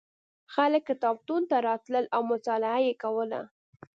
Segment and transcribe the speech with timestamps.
[0.53, 3.41] خلک کتابتون ته راتلل او مطالعه یې کوله.